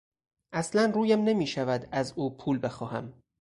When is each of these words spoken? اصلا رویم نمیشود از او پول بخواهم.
اصلا 0.53 0.85
رویم 0.95 1.23
نمیشود 1.23 1.87
از 1.91 2.13
او 2.15 2.37
پول 2.37 2.59
بخواهم. 2.63 3.21